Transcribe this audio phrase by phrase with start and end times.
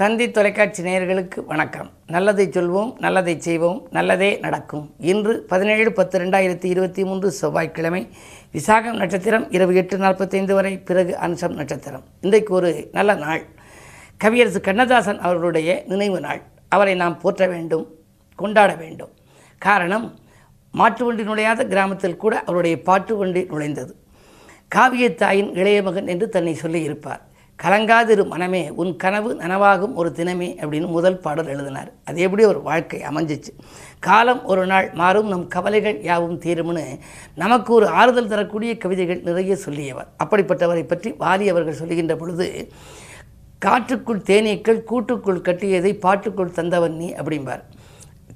[0.00, 1.90] தந்தி தொலைக்காட்சி நேயர்களுக்கு வணக்கம்.
[2.06, 4.94] நல்லதை சொல்வோம் நல்லதை செய்வோம் நல்லதே நடக்கும்.
[4.98, 8.08] இன்று பதினேழு பத்து ரெண்டாயிரத்தி இருபத்தி மூன்று செவ்வாய்க்கிழமை
[8.52, 12.04] விசாகம் நட்சத்திரம் இரவு எட்டு நாற்பத்தைந்து வரை பிறகு அன்சம் நட்சத்திரம்.
[12.20, 13.42] இன்றைக்கு ஒரு நல்ல நாள்.
[14.24, 16.42] கவியரசு கண்ணதாசன் அவர்களுடைய நினைவு நாள்.
[16.68, 17.94] அவரை நாம் போற்ற வேண்டும்
[18.36, 19.10] கொண்டாட வேண்டும்.
[19.58, 20.18] காரணம்
[20.72, 23.94] மாட்டு வண்டி நுழையாத கிராமத்தில் கூட அவருடைய பாட்டு வண்டி நுழைந்தது.
[24.74, 27.34] காவியத்தாயின் இளைய மகன் என்று தன்னை சொல்லியிருப்பார்.
[27.62, 31.90] கலங்காதிரு மனமே உன் கனவு நனவாகும் ஒரு தினமே அப்படின்னு முதல் பாடல் எழுதினார்.
[32.04, 33.52] அது எப்படி ஒரு வாழ்க்கை அமைஞ்சிச்சு?
[33.98, 36.84] காலம் ஒரு நாள் மாறும் நம் கவலைகள் யாவும் தீரும்னு
[37.34, 40.10] நமக்கு ஒரு ஆறுதல் தரக்கூடிய கவிதைகள் நிறைய சொல்லியவர்.
[40.24, 42.68] அப்படிப்பட்டவரை பற்றி வாலி அவர்கள் சொல்லுகின்ற பொழுது
[43.58, 47.64] காற்றுக்குள் தேனீக்கள் கூட்டுக்குள் கட்டியதை பாட்டுக்குள் தந்தவன் நீ அப்படிம்பார்.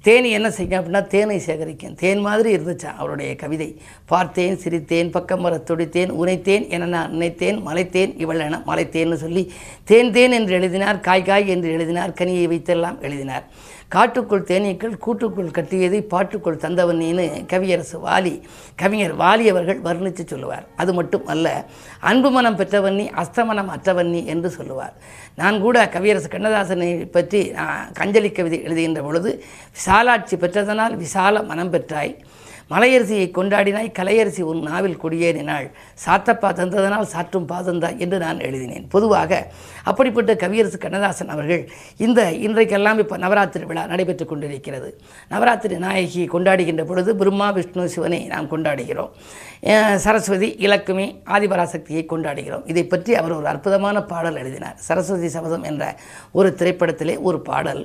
[0.05, 1.95] தேனி என்ன செய்யும் அப்படின்னா தேனை சேகரிக்கும்.
[1.95, 3.67] தேன் மாதிரி இருந்துச்சான் அவருடைய கவிதை.
[4.05, 9.43] பார்த்தேன் சிரித்தேன் பக்கம் வர துடித்தேன் உனைத்தேன் என நான் நினைத்தேன் மலைத்தேன் இவள் என மலைத்தேன்னு சொல்லி
[9.83, 13.45] தேன் தேன் என்று எழுதினார் காய் காய் என்று எழுதினார் கனியை வைத்தெல்லாம் எழுதினார்.
[13.93, 18.33] காட்டுக்குள் தேனீக்கள் கூட்டுக்குள் கட்டியதை பாட்டுக்குள் தந்தவன் நீனு கவியரசு வாலி.
[18.81, 20.65] கவிஞர் வாலி அவர்கள் வர்ணித்து சொல்லுவார்.
[20.81, 21.47] அது மட்டும் அல்ல
[22.09, 24.95] அன்பு மனம் பெற்றவன் நீ அஸ்தமனம் அற்றவன் நீ என்று சொல்லுவார்.
[25.41, 27.41] நான் கூட கவியரசு கண்ணதாசனை பற்றி
[27.99, 29.31] கஞ்சலி கவிதை எழுதுகின்ற பொழுது
[29.77, 32.13] விசாலாட்சி பெற்றதனால் விசால மனம் பெற்றாய்.
[32.71, 35.67] மலையரசியை கொண்டாடினாய் கலையரசி உன் நாவில் குடியேறினாள்
[36.05, 38.85] சாத்தப்பா தந்ததனால் சாற்றும் பாதந்தா என்று நான் எழுதினேன்.
[38.95, 39.31] பொதுவாக
[39.89, 41.63] அப்படிப்பட்ட கவியரசு கண்ணதாசன் அவர்கள்
[42.05, 44.89] இந்த இன்றைக்கெல்லாம் இப்போ நவராத்திரி விழா நடைபெற்று கொண்டிருக்கிறது.
[45.33, 49.11] நவராத்திரி நாயகி கொண்டாடுகின்ற பொழுது பிரம்மா விஷ்ணு சிவனை நாம் கொண்டாடுகிறோம்.
[50.03, 52.63] சரஸ்வதி இலக்குமி ஆதிபராசக்தியை கொண்டாடுகிறோம்.
[52.71, 54.77] இதை பற்றி அவர் ஒரு அற்புதமான பாடல் எழுதினார்.
[54.87, 55.83] சரஸ்வதி சபதம் என்ற
[56.39, 57.83] ஒரு திரைப்படத்திலே ஒரு பாடல்.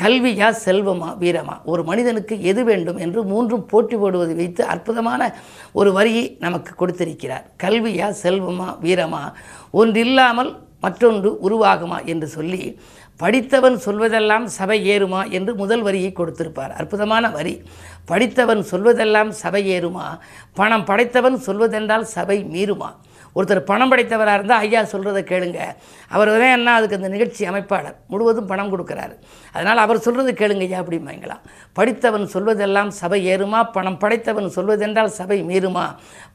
[0.00, 1.64] கல்வியா செல்வமா வீரமா?
[1.64, 5.34] ஒரு மனிதனுக்கு எது வேண்டும் என்று மூன்றும் போட்டி போடுவதை வைத்து அற்புதமான
[5.72, 7.46] ஒரு வரியை நமக்கு கொடுத்திருக்கிறார்.
[7.62, 9.32] கல்வியா செல்வமா வீரமா?
[9.72, 12.80] ஒன்றில்லாமல் மற்றொன்று உருவாகுமா என்று சொல்லி
[13.16, 16.72] படித்தவன் சொல்வதெல்லாம் சபை ஏறுமா என்று முதல் வரியை கொடுத்திருப்பார்.
[16.72, 17.62] அற்புதமான வரி.
[18.04, 20.18] படித்தவன் சொல்வதெல்லாம் சபை ஏறுமா?
[20.54, 22.90] பணம் படைத்தவன் சொல்வதென்றால் சபை மீறுமா?
[23.36, 25.60] ஒருத்தர் பணம் படைத்தவராக இருந்தால் ஐயா சொல்கிறத கேளுங்க.
[26.14, 29.14] அவர் தான் என்ன அதுக்கு அந்த நிகழ்ச்சி அமைப்பாளர் முழுவதும் பணம் கொடுக்குறாரு.
[29.52, 31.42] அதனால் அவர் சொல்கிறது கேளுங்க ஐயா அப்படிம்பாங்களாம்
[31.78, 33.60] படித்தவன் சொல்வதெல்லாம் சபை ஏறுமா?
[33.76, 35.84] பணம் படைத்தவன் சொல்வதென்றால் சபை மீறுமா?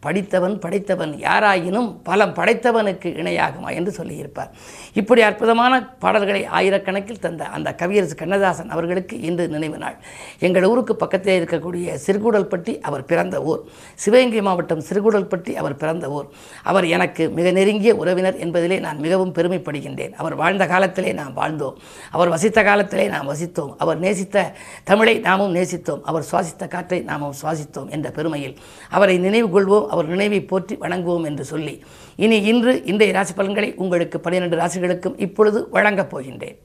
[0.05, 4.51] படித்தவன் படைத்தவன் யாராயினும் பலம் படைத்தவனுக்கு இணையாகுமா என்று சொல்லியிருப்பார்.
[4.93, 9.97] இப்படி அற்புதமான பாடல்களை ஆயிரக்கணக்கில் தந்த அந்த கவியரசு கண்ணதாசன் அவர்களுக்கு இன்று நினைவு நாள்.
[10.39, 13.61] எங்கள் ஊருக்கு பக்கத்தில் இருக்கக்கூடிய சிறுகுடல்பட்டி அவர் பிறந்த ஊர்.
[13.95, 16.29] சிவகங்கை மாவட்டம் சிறுகுடல்பட்டி அவர் பிறந்த ஊர்.
[16.63, 20.13] அவர் எனக்கு மிக நெருங்கிய உறவினர் என்பதிலே நான் மிகவும் பெருமைப்படுகின்றேன்.
[20.21, 21.73] அவர் வாழ்ந்த காலத்திலே நாம் வாழ்ந்தோம்.
[22.11, 23.73] அவர் வசித்த காலத்திலே நாம் வசித்தோம்.
[23.77, 24.51] அவர் நேசித்த
[24.83, 26.01] தமிழை நாமும் நேசித்தோம்.
[26.03, 28.55] அவர் சுவாசித்த காற்றை நாமும் சுவாசித்தோம் என்ற பெருமையில்.
[28.89, 29.85] அவரை நினைவு கொள்வோம்.
[29.87, 31.75] அவர் நினைவை போற்றி வணங்குவோம் என்று சொல்லி.
[32.15, 36.57] இனி இன்று இன்றைய ராசி பலன்களை உங்களுக்கு பன்னிரண்டு ராசிகளுக்கும் இப்பொழுது வழங்கப் போகின்றேன்.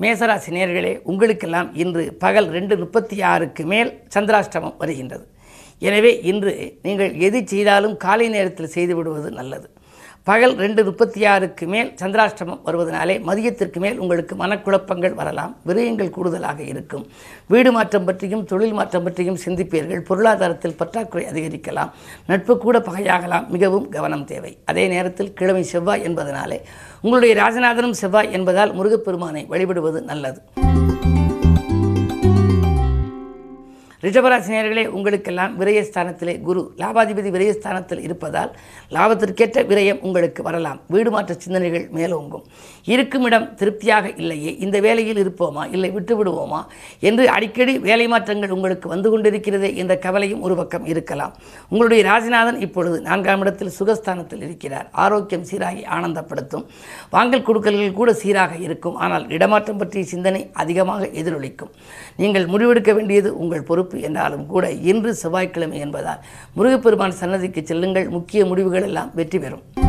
[0.00, 5.26] மேசராசி நேர்களே உங்களுக்கெல்லாம் இன்று பகல் ரெண்டு முப்பத்தி ஆறுக்கு மேல் சந்திராஷ்டமம் வருகின்றது.
[5.88, 6.54] எனவே இன்று
[6.86, 9.68] நீங்கள் எது செய்தாலும் காலை நேரத்தில் செய்து விடுவது நல்லது.
[10.28, 17.04] பகல் ரெண்டு முப்பத்தி ஆறுக்கு மேல் சந்திராஷ்டமம் வருவதனாலே மதியத்திற்கு மேல் உங்களுக்கு மனக்குழப்பங்கள் வரலாம் விரயங்கள் கூடுதலாக இருக்கும்.
[17.52, 21.92] வீடு மாற்றம் பற்றியும் தொழில் மாற்றம் பற்றியும் சிந்திப்பீர்கள் பொருளாதாரத்தில் பற்றாக்குறை அதிகரிக்கலாம்
[22.30, 24.52] நட்பு கூட பகையாகலாம் மிகவும் கவனம் தேவை.
[24.72, 26.60] அதே நேரத்தில் கிழமை செவ்வாய் என்பதனாலே
[27.04, 30.40] உங்களுடைய ராஜநாதனும் செவ்வாய் என்பதால் முருகப்பெருமானை வழிபடுவது நல்லது.
[34.04, 38.50] ரிஷபராசினியர்களே உங்களுக்கெல்லாம் விரயஸ்தானத்திலே குரு லாபாதிபதி விரயஸ்தானத்தில் இருப்பதால்
[38.94, 40.78] லாபத்திற்கேற்ற விரயம் உங்களுக்கு வரலாம்.
[40.94, 42.42] வீடு மாற்ற சிந்தனைகள் மேலோங்கும்.
[42.94, 46.60] இருக்கும் இடம் திருப்தியாக இல்லையே இந்த வேலையில் இருப்போமா இல்லை விட்டு விடுவோமா
[47.10, 51.32] என்று அடிக்கடி வேலை மாற்றங்கள் உங்களுக்கு வந்து கொண்டிருக்கிறதே என்ற கவலையும் ஒரு பக்கம் இருக்கலாம்.
[51.72, 54.88] உங்களுடைய ராஜநாதன் இப்பொழுது நான்காம் இடத்தில் சுகஸ்தானத்தில் இருக்கிறார்.
[55.04, 56.66] ஆரோக்கியம் சீராகி ஆனந்தப்படுத்தும்.
[57.14, 58.98] வாங்கல் கொடுக்கல்கள் கூட சீராக இருக்கும்.
[59.04, 61.72] ஆனால் இடமாற்றம் பற்றிய சிந்தனை அதிகமாக எதிரொலிக்கும்.
[62.16, 63.90] நீங்கள் முடிவெடுக்க வேண்டியது உங்கள் பொறுப்பு.
[64.00, 66.22] என்றாலும் கூட இன்று செவ்வாய்க்கிழமை என்பதால்
[66.56, 68.08] முருகப்பெருமான் சன்னதிக்கு செல்லுங்கள்.
[68.08, 69.81] முக்கிய முடிவுகள் எல்லாம் வெற்றி பெறும்.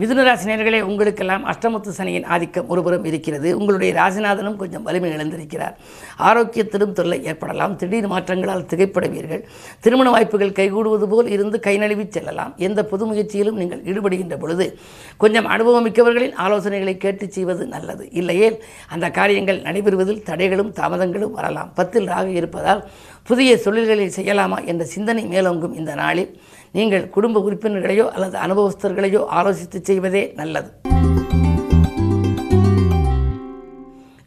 [0.00, 3.58] மிதுனராசினியர்களே உங்களுக்கெல்லாம் அஷ்டமத்து சனியின் ஆதிக்கம் ஒருபுறம் இருக்கிறது.
[3.58, 5.74] உங்களுடைய ராசிநாதனும் கொஞ்சம் வலிமை இழந்திருக்கிறார்.
[6.18, 7.76] ஆரோக்கியத்திலும் தொல்லை ஏற்படலாம்.
[7.76, 9.42] திடீர் மாற்றங்களால் திகைப்படுவீர்கள்.
[9.80, 12.54] திருமண வாய்ப்புகள் கைகூடுவது போல் இருந்து கை நழுவி செல்லலாம்.
[12.56, 14.78] எந்த புது முயற்சியிலும் நீங்கள் ஈடுபடுகின்ற பொழுது
[15.16, 18.10] கொஞ்சம் அனுபவம் மிக்கவர்களின் ஆலோசனைகளை கேட்டு செய்வது நல்லது.
[18.12, 21.72] இல்லையே அந்த காரியங்கள் நடைபெறுவதில் தடைகளும் தாமதங்களும் வரலாம்.
[21.74, 22.82] பத்தில் ராக இருப்பதால்
[23.22, 26.40] புதிய தொழில்களை செய்யலாமா என்ற சிந்தனை மேலோங்கும் இந்த நாளில்.
[26.78, 30.70] நீங்கள் குடும்ப உறுப்பினர்களையோ அல்லது அனுபவஸ்தர்களையோ ஆலோசித்து செய்வதே நல்லது.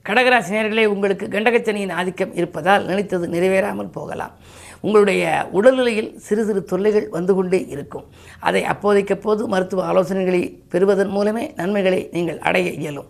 [0.08, 4.34] கடகராசி நேர்களே உங்களுக்கு கண்டகச்சனியின் ஆதிக்கம் இருப்பதால் நினைத்தது நிறைவேறாமல் போகலாம்.
[4.86, 5.24] உங்களுடைய
[5.58, 8.06] உடல்நிலையில் சிறு சிறு தொல்லைகள் வந்து கொண்டே இருக்கும்.
[8.48, 10.42] அதை அப்போதைக்கப்போது மருத்துவ ஆலோசனைகளை
[10.74, 13.08] பெறுவதன் மூலமே நன்மைகளை நீங்கள் அடைய இயலும்.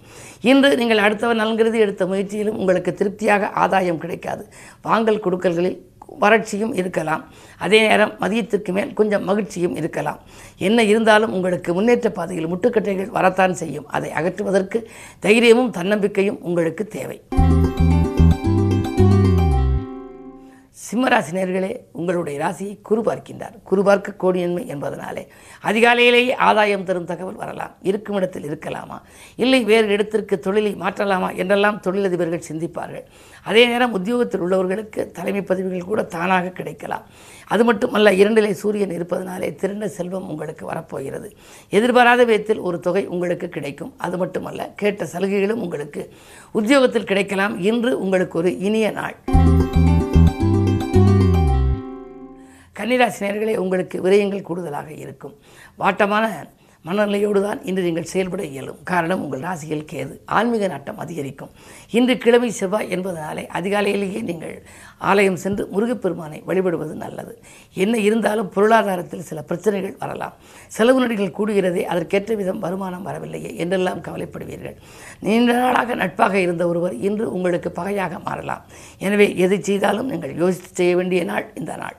[0.52, 4.46] இன்று நீங்கள் அடுத்தவர் நலன்கிறது எடுத்த முயற்சியிலும் உங்களுக்கு திருப்தியாக ஆதாயம் கிடைக்காது.
[4.82, 5.80] வாங்கல் கொடுக்கல்களில்
[6.22, 7.24] வறட்சியும் இருக்கலாம்.
[7.58, 10.20] அதே நேரம் மதியத்திற்கு மேல் கொஞ்சம் மகிழ்ச்சியும் இருக்கலாம்.
[10.58, 13.88] என்ன இருந்தாலும் உங்களுக்கு முன்னேற்ற பாதையில் முட்டுக்கட்டைகள் வரத்தான் செய்யும்.
[13.88, 14.82] அதை அகற்றுவதற்கு
[15.20, 17.22] தைரியமும் தன்னம்பிக்கையும் உங்களுக்கு தேவை.
[20.94, 23.64] சிம்மராசினியர்களே உங்களுடைய ராசியை குரு பார்க்கின்றார்.
[23.64, 25.28] குரு பார்க்க கோடியன்மை என்பதனாலே
[25.64, 27.76] அதிகாலையிலேயே ஆதாயம் தரும் தகவல் வரலாம்.
[27.82, 29.02] இருக்கும் இடத்தில் இருக்கலாமா?
[29.36, 31.36] இல்லை வேறு இடத்திற்கு தொழிலை மாற்றலாமா?
[31.36, 33.04] என்றெல்லாம் தொழிலதிபர்கள் சிந்திப்பார்கள்.
[33.44, 37.02] அதே நேரம் உத்தியோகத்தில் உள்ளவர்களுக்கு தலைமை பதவிகள் கூட தானாக கிடைக்கலாம்.
[37.48, 41.36] அது மட்டுமல்ல இரண்டிலே சூரியன் இருப்பதனாலே திரண்ட செல்வம் உங்களுக்கு வரப்போகிறது.
[41.70, 43.94] எதிர்பாராத விதத்தில் ஒரு தொகை உங்களுக்கு கிடைக்கும்.
[43.98, 46.14] அது மட்டுமல்ல கேட்ட சலுகைகளும் உங்களுக்கு
[46.52, 47.60] உத்தியோகத்தில் கிடைக்கலாம்.
[47.60, 49.16] இன்று உங்களுக்கு ஒரு இனிய நாள்.
[52.80, 55.38] கன்னிராசினியர்களே உங்களுக்கு விரயங்கள் கூடுதலாக இருக்கும்.
[55.84, 56.26] வாட்டமான
[56.88, 58.80] மனநிலையோடு தான் இன்று நீங்கள் செயல்பட இயலும்.
[58.90, 60.14] காரணம் உங்கள் ராசியில் கேது.
[60.38, 61.52] ஆன்மீக நாட்டம் அதிகரிக்கும்.
[61.98, 64.56] இன்று கிழமை செவ்வாய் என்பதனாலே அதிகாலையிலேயே நீங்கள்
[65.10, 67.34] ஆலயம் சென்று முருகப்பெருமானை வழிபடுவது நல்லது.
[67.84, 70.36] என்ன இருந்தாலும் பொருளாதாரத்தில் சில பிரச்சனைகள் வரலாம்.
[70.78, 74.78] செலவு நடிகள் கூடுகிறதே அதற்கேற்ற விதம் வருமானம் வரவில்லையே என்றெல்லாம் கவலைப்படுவீர்கள்.
[75.28, 78.66] நீண்ட நாளாக நட்பாக இருந்த ஒருவர் இன்று உங்களுக்கு பகையாக மாறலாம்.
[79.08, 81.98] எனவே எதை செய்தாலும் நீங்கள் யோசித்து செய்ய வேண்டிய நாள் இந்த நாள்.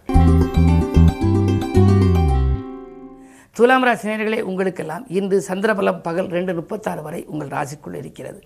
[3.59, 8.39] துலாம் ராசினியர்களே உங்களுக்கெல்லாம் இன்று சந்திரபலம் பகல் ரெண்டு முப்பத்தாறு வரை உங்கள் ராசிக்குள் இருக்கிறது.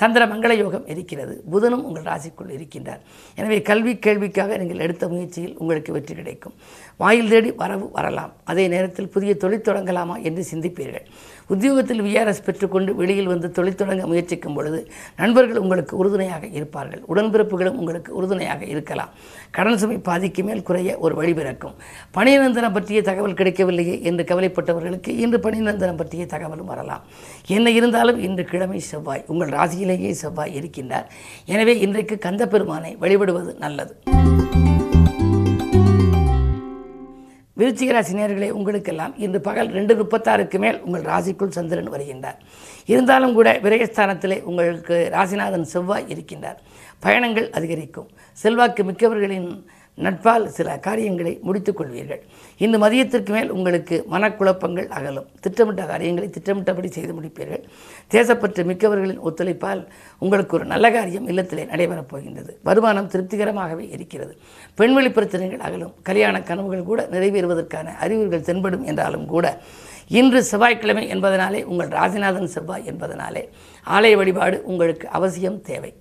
[0.00, 1.34] சந்திர மங்கள யோகம் இருக்கிறது.
[1.52, 3.02] புதனும் உங்கள் ராசிக்குள் இருக்கின்றார்.
[3.40, 6.54] எனவே கல்வி கேள்விக்காக நீங்கள் எடுத்த முயற்சியில் உங்களுக்கு வெற்றி கிடைக்கும்.
[6.96, 8.32] வாயில் தேடி வரவு வரலாம்.
[8.44, 11.06] அதே நேரத்தில் புதிய தொழில் தொடங்கலாமா என்று சிந்திப்பீர்கள்.
[11.52, 14.78] உத்தியோகத்தில் விஆர்எஸ் பெற்றுக்கொண்டு வெளியில் வந்து தொழில் தொடங்க முயற்சிக்கும் பொழுது
[15.16, 17.02] நண்பர்கள் உங்களுக்கு உறுதுணையாக இருப்பார்கள்.
[17.12, 19.10] உடன்பிறப்புகளும் உங்களுக்கு உறுதுணையாக இருக்கலாம்.
[19.50, 21.74] கடன் சுமை பாதிக்கு மேல் குறைய ஒரு வழி பிறக்கும்.
[22.16, 27.04] பணிநந்தனம் பற்றிய தகவல் கிடைக்கவில்லையே என்று கவலைப்பட்டவர்களுக்கு இன்று பணிநந்தனம் பற்றிய தகவலும் வரலாம்.
[27.46, 29.24] என்ன இருந்தாலும் இன்று கிழமை செவ்வாய்.
[29.26, 31.08] உங்கள் ராசியிலேயே செவ்வாய் இருக்கின்றார்.
[31.44, 34.13] எனவே இன்றைக்கு கந்த பெருமானை வழிபடுவது நல்லது.
[37.64, 42.38] விருச்சிக ராசினியர்களே உங்களுக்கெல்லாம் இன்று பகல் ரெண்டு முப்பத்தாறுக்கு மேல் உங்கள் ராசிக்குள் சந்திரன் வருகின்றார்.
[42.86, 46.58] இருந்தாலும் கூட விரயஸ்தானத்திலே உங்களுக்கு ராசிநாதன் செவ்வாய் இருக்கின்றார்.
[47.00, 48.08] பயணங்கள் அதிகரிக்கும்.
[48.32, 52.20] செல்வாக்கு மிக்கவர்களின் நட்பால் சில காரியங்களை முடித்துக் கொள்வீர்கள்.
[52.58, 55.26] இன்று மதியத்திற்கு மேல் உங்களுக்கு மனக்குழப்பங்கள் அகலும்.
[55.40, 57.62] திட்டமிட்ட காரியங்களை திட்டமிட்டபடி செய்து முடிப்பீர்கள்.
[58.10, 59.86] தேசப்பற்று மிக்கவர்களின் ஒத்துழைப்பால்
[60.18, 62.58] உங்களுக்கு ஒரு நல்ல காரியம் இல்லத்திலே நடைபெறப் போகின்றது.
[62.62, 64.36] வருமானம் திருப்திகரமாகவே இருக்கிறது.
[64.74, 65.94] பெண்வெளி பிரச்சனைகள் அகலும்.
[66.02, 69.58] கல்யாண கனவுகள் கூட நிறைவேறுவதற்கான அறிவுகள் தென்படும் என்றாலும் கூட
[70.08, 73.48] இன்று செவ்வாய்க்கிழமை என்பதனாலே உங்கள் ராசிநாதன் செவ்வாய் என்பதனாலே
[73.86, 75.94] ஆலய வழிபாடு உங்களுக்கு அவசியம் தேவை.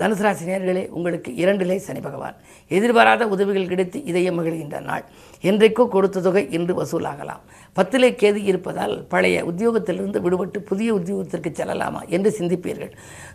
[0.00, 2.36] தனுசு ராசி நேர்களே உங்களுக்கு இரண்டிலே சனி பகவான்.
[2.70, 5.04] எதிர்பாராத உதவிகள் கிடைத்து இதயம் மகிழ்கின்ற நாள்.
[5.48, 7.42] என்றைக்கோ கொடுத்த தொகை இன்று வசூலாகலாம்.
[7.76, 12.92] பத்திலே கேது இருப்பதால் பழைய உத்தியோகத்திலிருந்து விடுபட்டு புதிய உத்தியோகத்திற்கு செல்லலாமா என்று சிந்திப்பீர்கள்.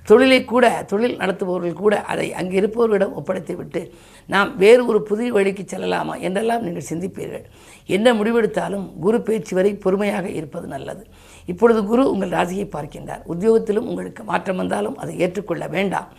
[0.10, 3.82] தொழிலை கூட தொழில் நடத்துபவர்கள் கூட அதை அங்கே இருப்பவர்களிடம் ஒப்படைத்துவிட்டு
[4.30, 7.46] நாம் வேறு ஒரு புதிய வழிக்கு செல்லலாமா என்றெல்லாம் நீங்கள் சிந்திப்பீர்கள்.
[7.96, 11.04] என்ன முடிவெடுத்தாலும் குரு பேச்சு வரை பொறுமையாக இருப்பது நல்லது.
[11.52, 13.24] இப்பொழுது குரு உங்கள் ராசியை பார்க்கின்றார்.
[13.34, 16.10] உத்தியோகத்திலும் உங்களுக்கு மாற்றம் வந்தாலும் அதை ஏற்றுக்கொள்ள வேண்டாம்.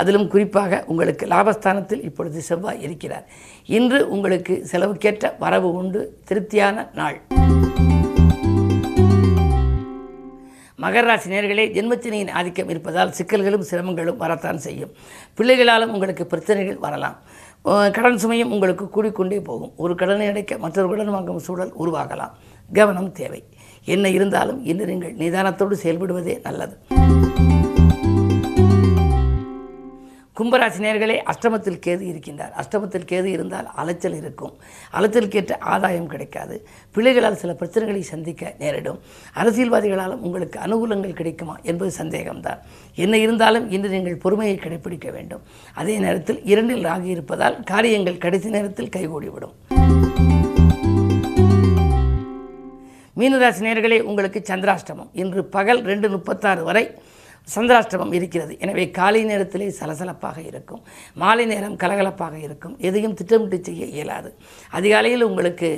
[0.00, 3.26] அதிலும் குறிப்பாக உங்களுக்கு லாபஸ்தானத்தில் இப்பொழுது செவ்வாய் இருக்கிறார்.
[3.78, 6.02] இன்று உங்களுக்கு செலவுக்கேற்ற வரவு உண்டு.
[6.24, 7.18] திருப்தியான நாள்.
[10.82, 14.90] மகர ராசி நேர்களே ஜென்மத்தினியின் ஆதிக்கம் இருப்பதால் சிக்கல்களும் சிரமங்களும் வரத்தான் செய்யும்.
[15.36, 17.16] பிள்ளைகளாலும் உங்களுக்கு பிரச்சனைகள் வரலாம்.
[17.96, 19.72] கடன் சுமையும் உங்களுக்கு கூடிக்கொண்டே போகும்.
[19.76, 22.34] ஒரு கடனை அடைக்க மற்றொரு கடன் வாங்கும் சூழல் உருவாகலாம்.
[22.72, 23.42] கவனம் தேவை.
[23.84, 26.76] என்ன இருந்தாலும் இன்று நீங்கள் நிதானத்தோடு செயல்படுவதே நல்லது.
[30.40, 32.52] கும்பராசி நேர்களே அஷ்டமத்தில் கேது இருக்கின்றார்.
[32.60, 34.52] அஷ்டமத்தில் கேது இருந்தால் அலைச்சல் இருக்கும்.
[34.92, 36.66] அலைச்சலுக்கேற்ற ஆதாயம் கிடைக்காது.
[36.90, 38.98] பிள்ளைகளால் சில பிரச்சனைகளை சந்திக்க நேரிடும்.
[39.34, 42.58] அரசியல்வாதிகளாலும் உங்களுக்கு அனுகூலங்கள் கிடைக்குமா என்பது சந்தேகம்தான்.
[42.94, 45.42] என்ன இருந்தாலும் இன்று நீங்கள் பொறுமையை கடைபிடிக்க வேண்டும்.
[45.74, 49.54] அதே நேரத்தில் இரண்டில் ராகி இருப்பதால் காரியங்கள் கடைசி நேரத்தில் கைகூடிவிடும்.
[53.16, 55.10] மீனராசி நேர்களே உங்களுக்கு சந்திராஷ்டமம்.
[55.12, 56.90] இன்று பகல் ரெண்டு முப்பத்தாறு வரை
[57.48, 58.52] சந்திராஷ்டமம் இருக்கிறது.
[58.64, 60.82] எனவே காலை நேரத்திலே சலசலப்பாக இருக்கும்.
[61.22, 62.74] மாலை நேரம் கலகலப்பாக இருக்கும்.
[62.88, 64.30] எதையும் திட்டமிட்டு செய்ய இயலாது.
[64.78, 65.70] அதிகாலையில் உங்களுக்கு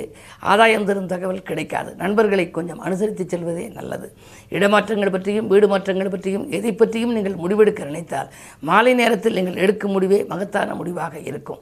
[0.51, 1.91] ஆதாயம் தரும் தகவல் கிடைக்காது.
[2.03, 4.09] நண்பர்களை கொஞ்சம் அனுசரித்து செல்வதே நல்லது.
[4.57, 8.31] இடமாற்றங்கள் பற்றியும் வீடு மாற்றங்கள் பற்றியும் எதை பற்றியும் நீங்கள் முடிவெடுக்க நினைத்தால்
[8.69, 11.61] மாலை நேரத்தில் நீங்கள் எடுக்கும் முடிவே மகத்தான முடிவாக இருக்கும்.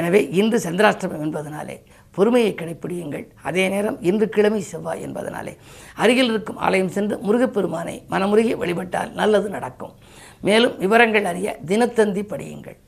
[0.00, 1.76] எனவே இன்று சந்திராஷ்டமம் என்பதனாலே
[2.16, 3.26] பொறுமையை கடைப்பிடியுங்கள்.
[3.42, 5.54] அதே நேரம் இன்று கிழமை செவ்வாய் என்பதனாலே
[5.94, 9.94] அருகில் இருக்கும் ஆலயம் சென்று முருகப்பெருமானை மனமுருகி வழிபட்டால் நல்லது நடக்கும்.
[10.40, 12.78] மேலும் விவரங்கள் அறிய தினத்தந்தி படியுங்கள்.